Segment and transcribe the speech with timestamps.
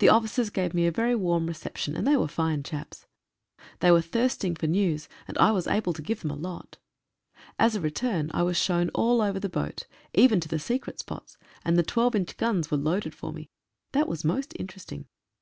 [0.00, 3.06] The officers gave me a very warm reception, and they were fine chaps.
[3.80, 6.76] They were thirst ing for news, and I was able to give them a lot.
[7.58, 11.38] As a return I was shown all over the boat, even to the secret spots,
[11.64, 13.48] and the 12 inch guns were loaded for me.
[13.92, 15.06] That was most interesting.